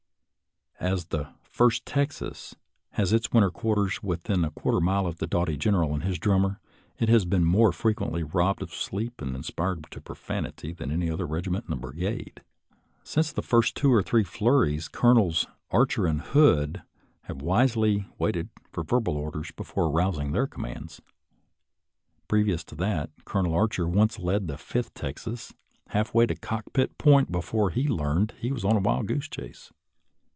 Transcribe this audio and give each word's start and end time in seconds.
As 0.79 1.05
the 1.05 1.27
First 1.43 1.85
Texas 1.85 2.55
has 2.93 3.13
its 3.13 3.31
.winter 3.31 3.51
quarters 3.51 4.01
within 4.01 4.43
a 4.43 4.49
quarter 4.49 4.77
of 4.79 4.81
a 4.81 4.85
mile 4.85 5.05
of 5.05 5.17
the 5.17 5.27
doughty 5.27 5.55
Gen 5.55 5.75
eral 5.75 5.93
and 5.93 6.01
his 6.01 6.17
drummer, 6.17 6.59
it 6.97 7.07
has 7.07 7.23
been 7.23 7.43
more 7.45 7.71
fre 7.71 7.91
quently 7.91 8.27
robbed 8.33 8.63
of 8.63 8.73
sleep 8.73 9.21
and 9.21 9.35
inspired 9.35 9.85
to 9.91 10.01
profanity 10.01 10.73
than 10.73 10.89
any 10.89 11.07
other 11.11 11.27
regiment 11.27 11.65
of 11.65 11.69
the 11.69 11.75
brigade. 11.75 12.41
Since 13.03 13.31
the 13.31 13.43
first 13.43 13.75
two 13.77 13.93
or 13.93 14.01
three 14.01 14.23
flurries. 14.23 14.87
Colonels 14.87 15.45
Archer 15.69 16.07
and 16.07 16.19
Hood 16.21 16.81
have 17.25 17.43
wisely 17.43 18.07
waited 18.17 18.49
for 18.71 18.83
verbal 18.83 19.15
orders 19.17 19.51
EARLY 19.51 19.53
EXPERIENCES 19.59 19.77
IN 19.77 19.83
CAMP 19.83 19.93
19 19.93 19.93
before 19.93 20.01
arousing 20.25 20.31
their 20.31 20.47
commands. 20.47 21.01
Previous 22.27 22.63
to 22.63 22.75
that, 22.77 23.11
Colonel 23.23 23.53
Archer 23.53 23.87
once 23.87 24.17
led 24.17 24.47
the 24.47 24.57
Fifth 24.57 24.95
Texas 24.95 25.53
half 25.89 26.11
way 26.15 26.25
to 26.25 26.33
Cockpit 26.33 26.97
Point 26.97 27.31
before 27.31 27.69
he 27.69 27.87
learned 27.87 28.33
he 28.39 28.51
was 28.51 28.65
on 28.65 28.75
a 28.75 28.79
wild 28.79 29.05
goose 29.05 29.29
chase. 29.29 29.71